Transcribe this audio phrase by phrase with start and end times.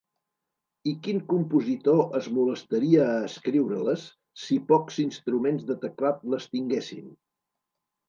[0.91, 4.09] I quin compositor es molestaria a escriure-les,
[4.47, 7.17] si pocs instruments de teclat les tinguessin?